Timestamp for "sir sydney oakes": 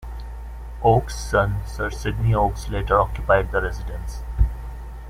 1.67-2.69